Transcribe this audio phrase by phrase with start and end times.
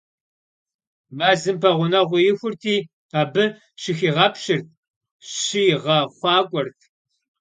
[1.17, 2.75] Мэзым пэгъунэгъуу ихурти,
[3.21, 3.45] абы
[3.81, 4.67] щыхигъэпщырт,
[5.31, 6.79] щигъэхъуакӏуэрт.